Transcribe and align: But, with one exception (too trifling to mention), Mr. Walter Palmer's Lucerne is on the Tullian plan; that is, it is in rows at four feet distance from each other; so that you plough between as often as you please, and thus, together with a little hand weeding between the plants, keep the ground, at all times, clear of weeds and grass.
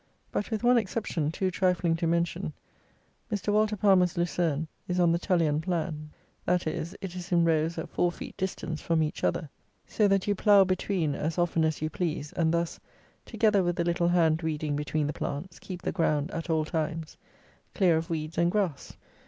But, 0.31 0.49
with 0.49 0.63
one 0.63 0.79
exception 0.79 1.31
(too 1.31 1.51
trifling 1.51 1.95
to 1.97 2.07
mention), 2.07 2.53
Mr. 3.31 3.53
Walter 3.53 3.75
Palmer's 3.77 4.17
Lucerne 4.17 4.67
is 4.87 4.99
on 4.99 5.11
the 5.11 5.19
Tullian 5.19 5.61
plan; 5.61 6.09
that 6.43 6.65
is, 6.65 6.95
it 7.01 7.15
is 7.15 7.31
in 7.31 7.45
rows 7.45 7.77
at 7.77 7.87
four 7.87 8.11
feet 8.11 8.35
distance 8.35 8.81
from 8.81 9.03
each 9.03 9.23
other; 9.23 9.47
so 9.85 10.07
that 10.07 10.25
you 10.25 10.33
plough 10.33 10.63
between 10.63 11.13
as 11.13 11.37
often 11.37 11.63
as 11.63 11.83
you 11.83 11.91
please, 11.91 12.33
and 12.33 12.51
thus, 12.51 12.79
together 13.27 13.61
with 13.61 13.79
a 13.79 13.83
little 13.83 14.07
hand 14.07 14.41
weeding 14.41 14.75
between 14.75 15.05
the 15.05 15.13
plants, 15.13 15.59
keep 15.59 15.83
the 15.83 15.91
ground, 15.91 16.31
at 16.31 16.49
all 16.49 16.65
times, 16.65 17.15
clear 17.75 17.95
of 17.95 18.09
weeds 18.09 18.39
and 18.39 18.51
grass. 18.51 18.97